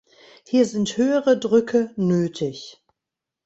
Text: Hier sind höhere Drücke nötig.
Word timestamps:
Hier 0.47 0.65
sind 0.65 0.97
höhere 0.97 1.37
Drücke 1.37 1.91
nötig. 1.95 2.81